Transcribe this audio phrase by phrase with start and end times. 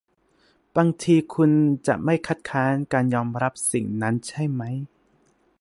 [0.75, 1.51] บางทีคุณ
[1.87, 4.75] จะไม่คัดค้านการยอมรับสิ่งนั้นใช่มั้ย